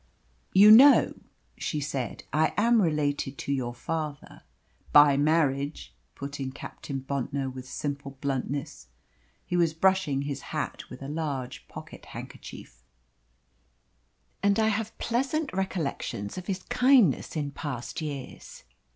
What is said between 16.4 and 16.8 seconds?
his